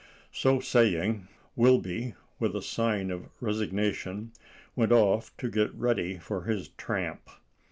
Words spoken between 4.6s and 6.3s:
went off to get ready